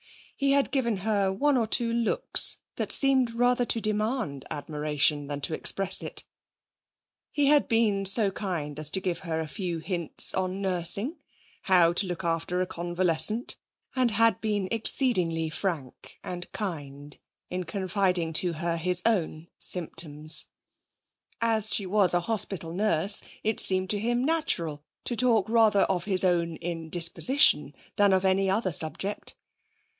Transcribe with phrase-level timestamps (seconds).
[0.35, 5.41] He had given her one or two looks that seemed rather to demand admiration than
[5.41, 6.23] to express it;
[7.29, 11.17] he had been so kind as to give her a few hints on nursing;
[11.63, 13.55] how to look after a convalescent;
[13.95, 17.19] and had been exceedingly frank and kind
[17.51, 20.47] in confiding to her his own symptoms.
[21.39, 26.05] As she was a hospital nurse, it seemed to him natural to talk rather of
[26.05, 29.35] his own indisposition than on any other subject.